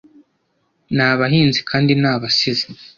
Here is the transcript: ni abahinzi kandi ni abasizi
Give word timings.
ni 0.95 1.03
abahinzi 1.11 1.59
kandi 1.69 1.91
ni 2.01 2.07
abasizi 2.13 2.65